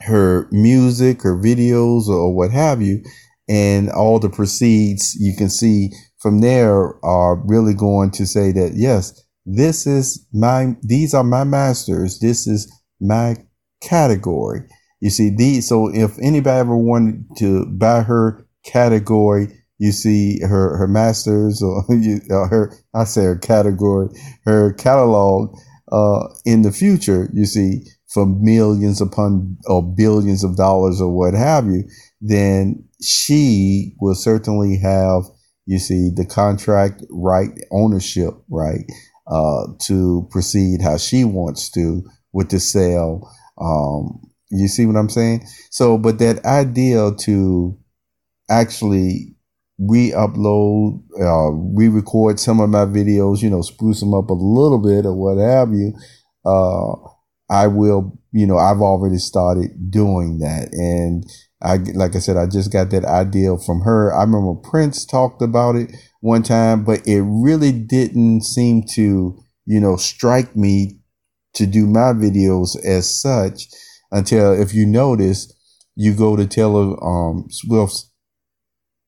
her 0.00 0.48
music, 0.50 1.22
her 1.22 1.36
videos, 1.36 2.08
or 2.08 2.34
what 2.34 2.50
have 2.50 2.82
you, 2.82 3.04
and 3.48 3.88
all 3.90 4.18
the 4.18 4.28
proceeds 4.28 5.14
you 5.14 5.36
can 5.36 5.48
see 5.48 5.90
from 6.20 6.40
there 6.40 7.04
are 7.04 7.36
really 7.46 7.74
going 7.74 8.10
to 8.12 8.26
say 8.26 8.52
that 8.52 8.72
yes, 8.74 9.24
this 9.44 9.86
is 9.86 10.26
my, 10.32 10.76
these 10.82 11.14
are 11.14 11.24
my 11.24 11.44
masters. 11.44 12.18
This 12.18 12.46
is 12.46 12.70
my 13.00 13.36
category. 13.80 14.62
You 15.00 15.10
see, 15.10 15.30
these, 15.30 15.68
so 15.68 15.88
if 15.94 16.18
anybody 16.20 16.58
ever 16.58 16.76
wanted 16.76 17.24
to 17.38 17.66
buy 17.66 18.02
her 18.02 18.46
category, 18.64 19.48
you 19.78 19.92
see 19.92 20.40
her, 20.40 20.76
her 20.76 20.88
masters 20.88 21.62
or 21.62 21.84
you, 21.94 22.20
uh, 22.30 22.48
her, 22.48 22.72
I 22.94 23.04
say 23.04 23.22
her 23.22 23.38
category, 23.38 24.08
her 24.44 24.72
catalog, 24.74 25.56
uh, 25.90 26.28
in 26.44 26.62
the 26.62 26.72
future, 26.72 27.30
you 27.32 27.46
see, 27.46 27.84
for 28.12 28.26
millions 28.26 29.00
upon 29.00 29.56
or 29.66 29.82
billions 29.82 30.42
of 30.42 30.56
dollars 30.56 31.00
or 31.00 31.14
what 31.14 31.34
have 31.34 31.66
you, 31.66 31.84
then 32.20 32.84
she 33.02 33.94
will 34.00 34.14
certainly 34.14 34.76
have, 34.78 35.22
you 35.68 35.78
see, 35.78 36.08
the 36.08 36.24
contract 36.24 37.04
right, 37.10 37.50
ownership 37.70 38.32
right, 38.48 38.86
uh, 39.30 39.66
to 39.82 40.26
proceed 40.30 40.80
how 40.80 40.96
she 40.96 41.24
wants 41.24 41.70
to 41.72 42.02
with 42.32 42.48
the 42.48 42.58
sale. 42.58 43.30
Um, 43.60 44.18
you 44.50 44.66
see 44.66 44.86
what 44.86 44.96
I'm 44.96 45.10
saying? 45.10 45.46
So, 45.70 45.98
but 45.98 46.20
that 46.20 46.42
idea 46.46 47.10
to 47.24 47.78
actually 48.48 49.36
re-upload, 49.78 51.02
uh, 51.20 51.50
re-record 51.52 52.40
some 52.40 52.60
of 52.60 52.70
my 52.70 52.86
videos, 52.86 53.42
you 53.42 53.50
know, 53.50 53.60
spruce 53.60 54.00
them 54.00 54.14
up 54.14 54.30
a 54.30 54.32
little 54.32 54.78
bit 54.78 55.04
or 55.04 55.14
what 55.14 55.36
have 55.36 55.74
you, 55.74 55.92
uh, 56.46 56.94
I 57.50 57.66
will, 57.66 58.18
you 58.32 58.46
know, 58.46 58.56
I've 58.56 58.80
already 58.80 59.18
started 59.18 59.90
doing 59.90 60.38
that. 60.38 60.72
And 60.72 61.30
I, 61.62 61.78
like 61.94 62.14
I 62.14 62.20
said, 62.20 62.36
I 62.36 62.46
just 62.46 62.72
got 62.72 62.90
that 62.90 63.04
idea 63.04 63.56
from 63.58 63.80
her. 63.80 64.12
I 64.14 64.22
remember 64.22 64.54
Prince 64.54 65.04
talked 65.04 65.42
about 65.42 65.76
it 65.76 65.94
one 66.20 66.42
time, 66.42 66.84
but 66.84 67.06
it 67.06 67.22
really 67.22 67.72
didn't 67.72 68.42
seem 68.42 68.84
to, 68.94 69.38
you 69.66 69.80
know, 69.80 69.96
strike 69.96 70.54
me 70.54 71.00
to 71.54 71.66
do 71.66 71.86
my 71.86 72.12
videos 72.12 72.76
as 72.84 73.20
such 73.20 73.68
until 74.12 74.52
if 74.52 74.72
you 74.72 74.86
notice, 74.86 75.52
you 75.96 76.14
go 76.14 76.36
to 76.36 76.46
Taylor 76.46 76.96
um, 77.04 77.46
Swift's 77.50 78.12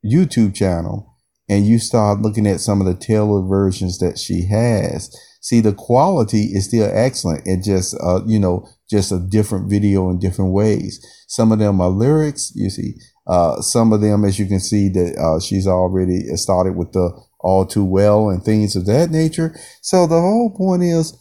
YouTube 0.04 0.54
channel 0.54 1.14
and 1.48 1.66
you 1.66 1.78
start 1.78 2.20
looking 2.20 2.46
at 2.46 2.60
some 2.60 2.80
of 2.80 2.86
the 2.86 2.94
Taylor 2.94 3.46
versions 3.46 3.98
that 3.98 4.18
she 4.18 4.46
has 4.46 5.16
See, 5.40 5.60
the 5.60 5.72
quality 5.72 6.50
is 6.52 6.66
still 6.66 6.90
excellent. 6.92 7.46
It 7.46 7.64
just, 7.64 7.96
uh, 8.00 8.20
you 8.26 8.38
know, 8.38 8.68
just 8.90 9.12
a 9.12 9.20
different 9.20 9.70
video 9.70 10.10
in 10.10 10.18
different 10.18 10.52
ways. 10.52 11.04
Some 11.28 11.52
of 11.52 11.58
them 11.58 11.80
are 11.80 11.88
lyrics, 11.88 12.52
you 12.54 12.70
see. 12.70 12.94
Uh, 13.26 13.60
some 13.60 13.92
of 13.92 14.00
them, 14.00 14.24
as 14.24 14.38
you 14.38 14.46
can 14.46 14.60
see, 14.60 14.88
that 14.88 15.16
uh, 15.16 15.40
she's 15.40 15.66
already 15.66 16.20
started 16.36 16.76
with 16.76 16.92
the 16.92 17.10
all 17.38 17.64
too 17.64 17.84
well 17.84 18.28
and 18.28 18.42
things 18.42 18.76
of 18.76 18.86
that 18.86 19.10
nature. 19.10 19.54
So 19.80 20.06
the 20.06 20.20
whole 20.20 20.54
point 20.54 20.82
is, 20.82 21.16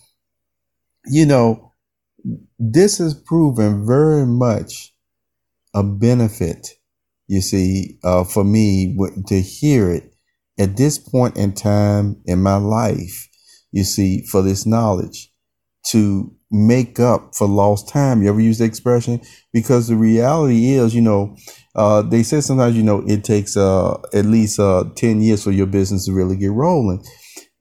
you 1.05 1.25
know, 1.25 1.73
this 2.57 2.97
has 2.97 3.13
proven 3.13 3.85
very 3.85 4.25
much 4.25 4.93
a 5.73 5.83
benefit, 5.83 6.71
you 7.27 7.41
see, 7.41 7.99
uh, 8.03 8.23
for 8.23 8.43
me 8.43 8.97
to 9.27 9.39
hear 9.39 9.91
it 9.91 10.13
at 10.57 10.75
this 10.75 10.97
point 10.97 11.38
in 11.38 11.53
time 11.53 12.21
in 12.25 12.41
my 12.41 12.57
life 12.57 13.29
you 13.71 13.83
see, 13.83 14.25
for 14.25 14.41
this 14.41 14.65
knowledge 14.65 15.31
to 15.88 16.35
make 16.51 17.00
up 17.00 17.36
for 17.36 17.48
lost 17.48 17.89
time. 17.89 18.22
You 18.22 18.29
ever 18.29 18.39
use 18.39 18.58
the 18.58 18.65
expression? 18.65 19.22
Because 19.53 19.88
the 19.88 19.96
reality 19.96 20.70
is, 20.70 20.96
you 20.96 21.01
know, 21.01 21.36
uh, 21.75 22.01
they 22.01 22.24
say 22.24 22.41
sometimes, 22.41 22.75
you 22.75 22.84
know, 22.84 23.03
it 23.08 23.24
takes 23.24 23.56
uh, 23.56 23.98
at 24.13 24.25
least 24.25 24.60
uh, 24.60 24.86
10 24.96 25.22
years 25.22 25.44
for 25.44 25.51
your 25.51 25.68
business 25.68 26.06
to 26.06 26.13
really 26.13 26.36
get 26.36 26.51
rolling. 26.51 27.03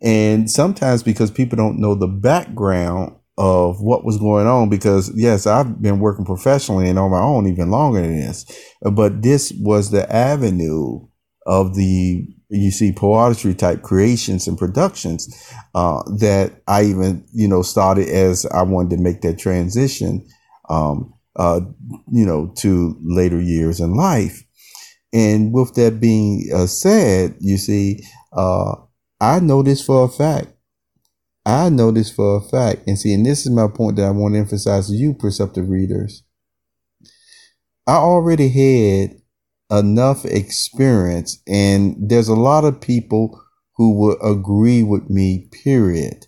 And 0.01 0.51
sometimes 0.51 1.03
because 1.03 1.31
people 1.31 1.57
don't 1.57 1.81
know 1.81 1.95
the 1.95 2.07
background 2.07 3.15
of 3.37 3.81
what 3.81 4.05
was 4.05 4.19
going 4.19 4.47
on, 4.47 4.69
because 4.69 5.13
yes, 5.15 5.47
I've 5.47 5.81
been 5.81 6.01
working 6.01 6.25
professionally 6.25 6.89
and 6.89 6.99
on 6.99 7.11
my 7.11 7.21
own 7.21 7.47
even 7.47 7.71
longer 7.71 8.01
than 8.01 8.17
this, 8.17 8.45
but 8.81 9.23
this 9.23 9.53
was 9.61 9.91
the 9.91 10.11
avenue 10.13 11.07
of 11.47 11.75
the 11.75 12.27
you 12.51 12.71
see 12.71 12.93
poetry 12.93 13.55
type 13.55 13.83
creations 13.83 14.47
and 14.47 14.57
productions 14.57 15.53
uh, 15.75 16.03
that 16.19 16.63
I 16.67 16.85
even 16.85 17.27
you 17.33 17.49
know 17.49 17.63
started 17.63 18.09
as 18.09 18.47
I 18.47 18.63
wanted 18.63 18.97
to 18.97 19.03
make 19.03 19.21
that 19.23 19.39
transition, 19.39 20.27
um, 20.69 21.13
uh, 21.37 21.61
you 22.11 22.25
know, 22.25 22.53
to 22.59 22.97
later 23.03 23.41
years 23.41 23.81
in 23.81 23.95
life. 23.95 24.45
And 25.13 25.53
with 25.53 25.75
that 25.75 26.01
being 26.01 26.49
uh, 26.55 26.67
said, 26.67 27.37
you 27.41 27.57
see, 27.57 28.05
uh, 28.33 28.75
I 29.21 29.41
know 29.41 29.63
this 29.63 29.83
for 29.83 30.05
a 30.05 30.09
fact. 30.09 30.49
I 31.47 31.71
know 31.71 31.91
this 31.91 32.11
for 32.11 32.37
a 32.37 32.41
fact. 32.43 32.83
And 32.87 32.99
see, 32.99 33.15
and 33.15 33.25
this 33.25 33.47
is 33.47 33.53
my 33.53 33.69
point 33.69 33.97
that 33.97 34.05
I 34.05 34.11
want 34.11 34.35
to 34.35 34.41
emphasize 34.41 34.89
to 34.89 34.95
you, 34.95 35.15
perceptive 35.15 35.71
readers. 35.71 36.23
I 37.87 37.95
already 37.95 38.49
had 38.51 39.19
enough 39.71 40.25
experience, 40.25 41.43
and 41.47 41.97
there's 41.99 42.29
a 42.29 42.35
lot 42.35 42.65
of 42.65 42.81
people 42.81 43.41
who 43.77 43.99
would 44.01 44.19
agree 44.23 44.83
with 44.83 45.09
me, 45.09 45.49
period, 45.65 46.27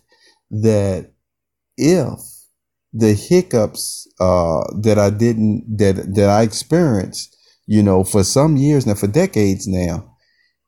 that 0.49 1.11
if 1.77 2.19
the 2.93 3.13
hiccups 3.13 4.07
uh, 4.19 4.63
that 4.81 4.97
I 4.97 5.09
didn't 5.09 5.77
that 5.77 6.13
that 6.15 6.29
I 6.29 6.43
experienced, 6.43 7.35
you 7.65 7.83
know, 7.83 8.03
for 8.03 8.23
some 8.23 8.57
years 8.57 8.85
now, 8.85 8.95
for 8.95 9.07
decades 9.07 9.67
now, 9.67 10.15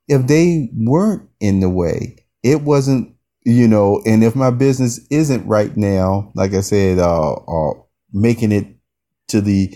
if 0.08 0.28
they 0.28 0.70
weren't 0.74 1.30
in 1.40 1.60
the 1.60 1.70
way, 1.70 2.18
it 2.44 2.62
wasn't, 2.62 3.16
you 3.46 3.68
know, 3.68 4.02
and 4.06 4.24
if 4.24 4.36
my 4.36 4.52
business 4.52 5.00
isn't 5.10 5.46
right 5.48 5.76
now, 5.76 6.32
like 6.36 6.54
I 6.54 6.62
said, 6.62 7.00
uh, 7.00 7.34
uh 7.34 7.74
making 8.14 8.52
it 8.52 8.68
to 9.30 9.42
the 9.42 9.74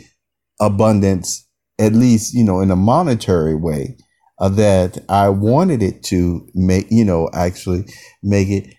abundance 0.59 1.46
at 1.79 1.93
least, 1.93 2.33
you 2.33 2.43
know, 2.43 2.61
in 2.61 2.71
a 2.71 2.75
monetary 2.75 3.55
way, 3.55 3.97
uh, 4.39 4.49
that 4.49 4.97
I 5.09 5.29
wanted 5.29 5.81
it 5.81 6.03
to 6.05 6.47
make, 6.53 6.87
you 6.89 7.05
know, 7.05 7.29
actually 7.33 7.85
make 8.23 8.49
it. 8.49 8.73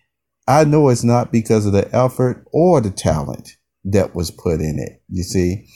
I 0.47 0.65
know 0.65 0.89
it's 0.89 1.05
not 1.05 1.33
because 1.33 1.67
of 1.67 1.73
the 1.73 1.95
effort 1.95 2.47
or 2.53 2.81
the 2.81 2.91
talent 2.91 3.51
that 3.85 4.15
was 4.15 4.31
put 4.31 4.61
in 4.61 4.79
it. 4.79 5.03
You 5.09 5.23
see, 5.23 5.67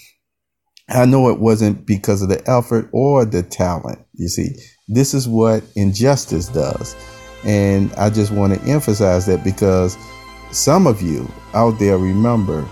I 0.88 1.04
know 1.04 1.28
it 1.28 1.40
wasn't 1.40 1.86
because 1.86 2.22
of 2.22 2.28
the 2.28 2.42
effort 2.48 2.88
or 2.92 3.24
the 3.24 3.42
talent. 3.42 3.98
You 4.14 4.28
see, 4.28 4.50
this 4.88 5.14
is 5.14 5.28
what 5.28 5.64
injustice 5.76 6.48
does. 6.48 6.96
And 7.44 7.92
I 7.94 8.10
just 8.10 8.30
want 8.30 8.54
to 8.54 8.60
emphasize 8.68 9.26
that 9.26 9.42
because 9.42 9.96
some 10.52 10.86
of 10.86 11.02
you 11.02 11.30
out 11.54 11.78
there 11.78 11.98
remember 11.98 12.68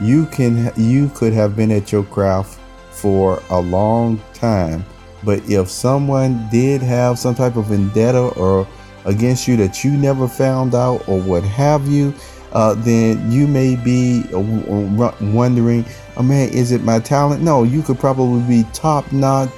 you 0.00 0.26
can 0.26 0.72
you 0.76 1.08
could 1.10 1.32
have 1.32 1.54
been 1.54 1.70
at 1.70 1.92
your 1.92 2.02
craft 2.02 2.58
for 2.92 3.42
a 3.50 3.60
long 3.60 4.22
time. 4.34 4.84
But 5.24 5.48
if 5.48 5.68
someone 5.68 6.48
did 6.50 6.82
have 6.82 7.18
some 7.18 7.34
type 7.34 7.56
of 7.56 7.66
vendetta 7.66 8.28
or 8.36 8.66
against 9.04 9.48
you 9.48 9.56
that 9.56 9.84
you 9.84 9.92
never 9.92 10.28
found 10.28 10.74
out 10.74 11.08
or 11.08 11.20
what 11.20 11.42
have 11.44 11.86
you, 11.88 12.14
uh, 12.52 12.74
then 12.74 13.30
you 13.32 13.46
may 13.46 13.76
be 13.76 14.24
wondering, 14.32 15.84
oh 16.16 16.22
man, 16.22 16.48
is 16.50 16.72
it 16.72 16.82
my 16.82 16.98
talent? 16.98 17.42
No, 17.42 17.62
you 17.62 17.82
could 17.82 17.98
probably 17.98 18.42
be 18.42 18.68
top 18.72 19.10
notch, 19.12 19.50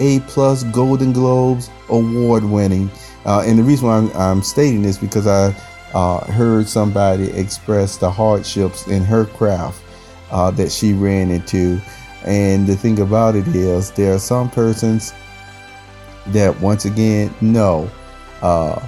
A 0.00 0.20
plus, 0.20 0.62
Golden 0.64 1.12
Globes, 1.12 1.68
award 1.88 2.44
winning. 2.44 2.90
Uh, 3.24 3.42
and 3.46 3.58
the 3.58 3.62
reason 3.62 3.88
why 3.88 3.98
I'm, 3.98 4.10
I'm, 4.16 4.42
stating 4.42 4.82
this 4.82 4.98
because 4.98 5.26
I 5.26 5.54
uh, 5.94 6.24
heard 6.32 6.68
somebody 6.68 7.30
express 7.30 7.96
the 7.96 8.10
hardships 8.10 8.86
in 8.88 9.04
her 9.04 9.26
craft 9.26 9.82
uh, 10.30 10.50
that 10.52 10.72
she 10.72 10.92
ran 10.92 11.30
into. 11.30 11.80
And 12.24 12.66
the 12.66 12.76
thing 12.76 13.00
about 13.00 13.34
it 13.34 13.48
is, 13.48 13.90
there 13.90 14.14
are 14.14 14.18
some 14.18 14.48
persons 14.48 15.12
that, 16.28 16.60
once 16.60 16.84
again, 16.84 17.34
no. 17.40 17.90
Uh, 18.42 18.80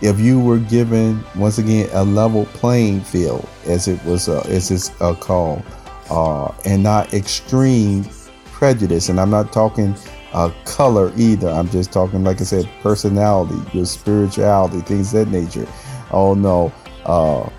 if 0.00 0.18
you 0.18 0.40
were 0.40 0.58
given, 0.58 1.22
once 1.36 1.58
again, 1.58 1.88
a 1.92 2.04
level 2.04 2.46
playing 2.46 3.02
field, 3.02 3.46
as 3.66 3.86
it 3.86 4.02
was, 4.04 4.28
uh, 4.28 4.40
as 4.48 4.70
it's 4.70 4.90
uh, 5.02 5.14
called, 5.14 5.62
uh, 6.10 6.52
and 6.64 6.82
not 6.82 7.12
extreme 7.12 8.04
prejudice. 8.46 9.10
And 9.10 9.20
I'm 9.20 9.30
not 9.30 9.52
talking 9.52 9.94
uh, 10.32 10.50
color 10.64 11.12
either. 11.16 11.50
I'm 11.50 11.68
just 11.68 11.92
talking, 11.92 12.24
like 12.24 12.40
I 12.40 12.44
said, 12.44 12.68
personality, 12.82 13.60
your 13.76 13.84
spirituality, 13.84 14.80
things 14.80 15.12
that 15.12 15.28
nature. 15.28 15.66
Oh 16.12 16.34
no, 16.34 16.72
uh, 17.04 17.50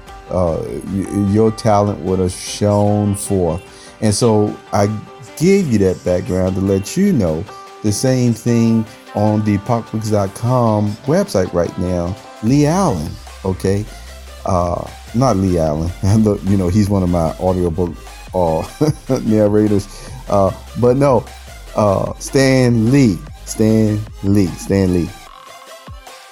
your 1.31 1.51
talent 1.51 1.99
would 1.99 2.19
have 2.19 2.31
shown 2.31 3.15
forth. 3.15 3.61
And 4.01 4.13
so 4.13 4.55
I 4.73 4.87
gave 5.37 5.71
you 5.71 5.77
that 5.79 6.03
background 6.03 6.55
to 6.55 6.61
let 6.61 6.97
you 6.97 7.13
know 7.13 7.43
the 7.83 7.91
same 7.91 8.33
thing 8.33 8.85
on 9.15 9.43
the 9.43 9.57
pocbooks.com 9.59 10.91
website 11.05 11.51
right 11.53 11.75
now. 11.77 12.15
Lee 12.43 12.65
Allen, 12.65 13.11
okay, 13.45 13.85
uh, 14.45 14.89
not 15.13 15.37
Lee 15.37 15.59
Allen. 15.59 15.91
You 16.45 16.57
know 16.57 16.69
he's 16.69 16.89
one 16.89 17.03
of 17.03 17.09
my 17.09 17.31
audiobook 17.39 17.95
uh, 18.33 18.67
narrators, 19.23 19.87
uh, 20.29 20.51
but 20.79 20.97
no, 20.97 21.25
uh, 21.75 22.13
Stan 22.15 22.91
Lee, 22.91 23.17
Stan 23.45 23.99
Lee, 24.23 24.47
Stan 24.47 24.93
Lee. 24.93 25.09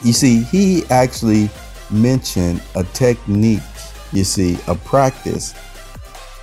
You 0.04 0.14
see, 0.14 0.44
he 0.44 0.86
actually 0.90 1.50
mentioned 1.92 2.62
a 2.76 2.84
technique. 2.84 3.62
You 4.12 4.24
see, 4.24 4.58
a 4.68 4.76
practice 4.76 5.54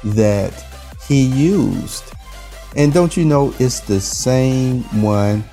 that 0.05 0.53
he 1.09 1.25
used, 1.25 2.05
and 2.77 2.93
don't 2.93 3.17
you 3.17 3.25
know 3.25 3.55
it's 3.59 3.81
the 3.81 4.01
same 4.01 4.83
one 5.01 5.45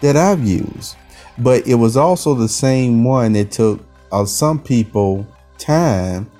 that 0.00 0.16
I've 0.16 0.44
used, 0.46 0.96
but 1.38 1.66
it 1.66 1.74
was 1.74 1.96
also 1.96 2.34
the 2.34 2.48
same 2.48 3.04
one 3.04 3.32
that 3.34 3.50
took 3.50 3.84
uh, 4.12 4.24
some 4.24 4.60
people 4.60 5.26
time 5.58 6.30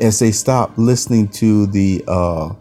as 0.00 0.18
they 0.18 0.30
stopped 0.30 0.78
listening 0.78 1.28
to 1.28 1.66
the 1.68 2.04
uh 2.06 2.52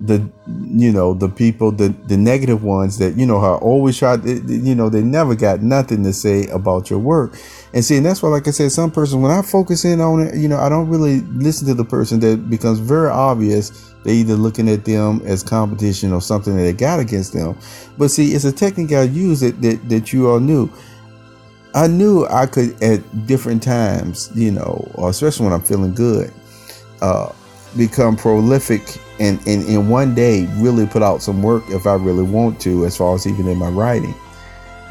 the 0.00 0.26
you 0.46 0.90
know 0.90 1.12
the 1.12 1.28
people 1.28 1.70
the 1.70 1.88
the 2.06 2.16
negative 2.16 2.64
ones 2.64 2.96
that 2.98 3.16
you 3.16 3.26
know 3.26 3.36
are 3.36 3.58
always 3.58 3.98
tried 3.98 4.24
you 4.24 4.74
know 4.74 4.88
they 4.88 5.02
never 5.02 5.34
got 5.34 5.60
nothing 5.60 6.02
to 6.04 6.12
say 6.12 6.46
about 6.48 6.88
your 6.88 6.98
work. 6.98 7.36
And 7.74 7.84
see 7.84 7.98
and 7.98 8.06
that's 8.06 8.22
why 8.22 8.30
like 8.30 8.48
i 8.48 8.50
said 8.50 8.72
some 8.72 8.90
person 8.90 9.20
when 9.20 9.30
i 9.30 9.42
focus 9.42 9.84
in 9.84 10.00
on 10.00 10.20
it 10.26 10.34
you 10.34 10.48
know 10.48 10.58
i 10.58 10.68
don't 10.68 10.88
really 10.88 11.20
listen 11.20 11.68
to 11.68 11.74
the 11.74 11.84
person 11.84 12.18
that 12.20 12.48
becomes 12.48 12.78
very 12.78 13.10
obvious. 13.10 13.88
They 14.02 14.14
either 14.14 14.34
looking 14.34 14.70
at 14.70 14.86
them 14.86 15.20
as 15.26 15.42
competition 15.42 16.14
or 16.14 16.22
something 16.22 16.56
that 16.56 16.62
they 16.62 16.72
got 16.72 17.00
against 17.00 17.34
them. 17.34 17.58
But 17.98 18.10
see 18.10 18.32
it's 18.32 18.44
a 18.44 18.52
technique 18.52 18.92
i 18.92 19.02
use 19.02 19.40
that 19.40 19.60
that, 19.60 19.86
that 19.90 20.12
you 20.12 20.30
all 20.30 20.40
knew. 20.40 20.70
I 21.74 21.86
knew 21.86 22.26
I 22.26 22.46
could 22.46 22.82
at 22.82 23.26
different 23.26 23.62
times, 23.62 24.30
you 24.34 24.50
know, 24.50 24.90
especially 24.98 25.44
when 25.44 25.52
I'm 25.52 25.62
feeling 25.62 25.94
good, 25.94 26.32
uh, 27.00 27.32
become 27.76 28.16
prolific 28.16 28.98
and, 29.18 29.38
and 29.46 29.66
in 29.68 29.88
one 29.88 30.14
day 30.14 30.46
really 30.56 30.86
put 30.86 31.02
out 31.02 31.22
some 31.22 31.42
work 31.42 31.62
if 31.68 31.86
I 31.86 31.94
really 31.94 32.22
want 32.22 32.60
to, 32.62 32.84
as 32.86 32.96
far 32.96 33.14
as 33.14 33.26
even 33.26 33.46
in 33.48 33.58
my 33.58 33.68
writing. 33.68 34.14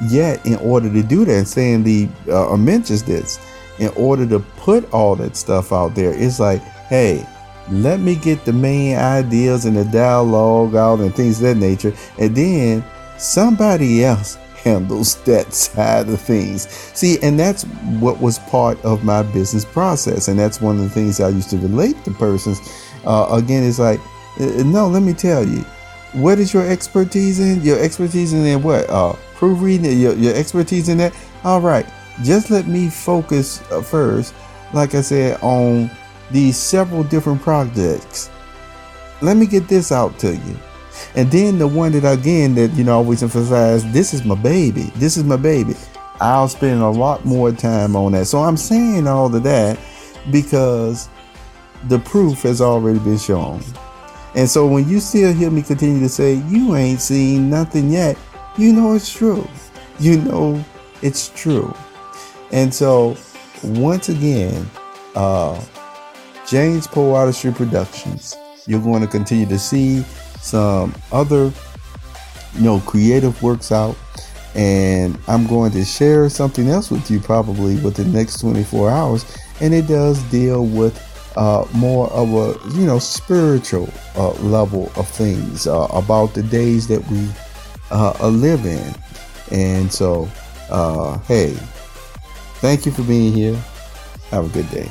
Yet, 0.10 0.46
in 0.46 0.56
order 0.56 0.92
to 0.92 1.04
do 1.04 1.26
that, 1.26 1.38
and 1.38 1.48
saying 1.48 1.84
the 1.84 2.08
uh, 2.32 2.56
mentions 2.56 3.04
this, 3.04 3.38
in 3.80 3.90
order 3.90 4.26
to 4.28 4.40
put 4.40 4.92
all 4.94 5.16
that 5.18 5.36
stuff 5.36 5.74
out 5.74 5.94
there, 5.94 6.14
it's 6.14 6.40
like, 6.40 6.62
hey, 6.62 7.28
let 7.70 8.00
me 8.00 8.16
get 8.16 8.46
the 8.46 8.54
main 8.54 8.98
ideas 8.98 9.66
and 9.66 9.76
the 9.76 9.86
dialogue 9.86 10.76
out 10.76 11.00
and 11.00 11.14
things 11.14 11.38
of 11.38 11.48
that 11.48 11.58
nature, 11.58 11.94
and 12.18 12.36
then 12.36 12.84
somebody 13.18 14.04
else 14.04 14.38
handles 14.64 15.16
that 15.24 15.54
side 15.54 16.10
of 16.10 16.20
things. 16.22 16.68
See, 16.94 17.18
and 17.22 17.40
that's 17.40 17.64
what 18.00 18.20
was 18.20 18.40
part 18.40 18.84
of 18.84 19.04
my 19.04 19.24
business 19.24 19.66
process. 19.66 20.28
And 20.28 20.40
that's 20.40 20.62
one 20.62 20.78
of 20.78 20.84
the 20.84 20.90
things 20.90 21.20
I 21.20 21.30
used 21.30 21.50
to 21.52 21.58
relate 21.58 22.04
to 22.06 22.12
persons. 22.12 22.60
Uh, 23.06 23.28
again, 23.32 23.64
it's 23.64 23.80
like, 23.80 24.00
uh, 24.40 24.64
no, 24.64 24.88
let 24.88 25.04
me 25.04 25.14
tell 25.14 25.46
you, 25.46 25.66
what 26.14 26.40
is 26.40 26.54
your 26.54 26.68
expertise 26.70 27.40
in? 27.40 27.62
Your 27.62 27.80
expertise 27.80 28.34
in 28.34 28.64
what? 28.64 28.90
Uh, 28.90 29.14
proofreading, 29.36 30.00
your, 30.00 30.14
your 30.16 30.36
expertise 30.36 30.90
in 30.90 30.98
that? 30.98 31.14
All 31.44 31.62
right, 31.62 31.86
just 32.24 32.50
let 32.50 32.68
me 32.68 32.90
focus 32.90 33.62
uh, 33.72 33.82
first, 33.82 34.34
like 34.74 34.96
I 34.96 35.02
said, 35.02 35.40
on 35.42 35.90
these 36.32 36.58
several 36.58 37.04
different 37.04 37.42
projects. 37.42 38.30
Let 39.22 39.38
me 39.38 39.46
get 39.46 39.68
this 39.68 39.92
out 39.92 40.18
to 40.20 40.36
you. 40.36 40.58
And 41.16 41.32
then 41.32 41.58
the 41.58 41.68
one 41.68 41.92
that 41.94 42.06
again 42.06 42.56
that 42.56 42.72
you 42.74 42.84
know 42.84 42.94
I 42.94 42.96
always 42.96 43.24
emphasize, 43.24 43.90
this 43.92 44.14
is 44.14 44.24
my 44.24 44.36
baby. 44.36 44.92
This 44.96 45.18
is 45.18 45.24
my 45.24 45.38
baby. 45.38 45.76
I'll 46.22 46.50
spend 46.50 46.82
a 46.82 46.90
lot 46.90 47.26
more 47.26 47.52
time 47.52 47.96
on 47.96 48.12
that. 48.12 48.26
So 48.26 48.40
I'm 48.40 48.58
saying 48.58 49.08
all 49.08 49.34
of 49.34 49.44
that 49.44 49.80
because 50.32 51.10
the 51.88 52.00
proof 52.00 52.42
has 52.44 52.62
already 52.62 53.00
been 53.00 53.18
shown. 53.18 53.64
And 54.36 54.50
so 54.50 54.68
when 54.68 54.88
you 54.88 55.00
still 55.00 55.34
hear 55.34 55.50
me 55.50 55.62
continue 55.62 56.00
to 56.02 56.10
say 56.10 56.36
you 56.48 56.76
ain't 56.76 57.02
seen 57.02 57.50
nothing 57.50 57.90
yet, 57.90 58.18
you 58.58 58.74
know 58.74 58.94
it's 58.94 59.12
true. 59.12 59.48
You 60.00 60.18
know 60.22 60.64
it's 61.02 61.30
true. 61.30 61.74
And 62.52 62.74
so 62.74 63.16
once 63.64 64.10
again, 64.10 64.70
uh 65.16 65.60
James 66.48 66.88
Artistry 66.88 67.52
Productions, 67.52 68.36
you're 68.66 68.82
going 68.82 69.02
to 69.02 69.08
continue 69.08 69.46
to 69.46 69.60
see 69.60 70.04
some 70.42 70.94
other 71.12 71.52
you 72.56 72.62
know 72.62 72.80
creative 72.82 73.42
works 73.42 73.72
out. 73.72 73.96
And 74.56 75.18
I'm 75.28 75.46
going 75.46 75.72
to 75.74 75.86
share 75.86 76.28
something 76.30 76.70
else 76.70 76.90
with 76.90 77.10
you 77.12 77.20
probably 77.20 77.78
within 77.78 78.12
the 78.12 78.18
next 78.18 78.40
24 78.40 78.90
hours. 78.90 79.38
And 79.62 79.76
it 79.76 79.88
does 79.88 80.22
deal 80.24 80.66
with 80.66 80.98
uh, 81.38 81.66
more 81.74 82.08
of 82.12 82.34
a 82.34 82.76
you 82.76 82.86
know 82.86 83.00
spiritual 83.00 83.90
uh, 84.16 84.32
level 84.42 84.92
of 84.96 85.08
things 85.08 85.68
uh, 85.68 85.88
about 85.92 86.34
the 86.34 86.44
days 86.44 86.88
that 86.88 87.06
we 87.10 87.30
uh, 87.92 88.28
live 88.28 88.66
in. 88.66 88.94
And 89.52 89.92
so 89.92 90.30
uh, 90.70 91.18
hey 91.20 91.54
thank 92.62 92.86
you 92.86 92.92
for 92.92 93.04
being 93.04 93.34
here. 93.34 93.56
Have 94.32 94.46
a 94.46 94.50
good 94.50 94.70
day 94.70 94.90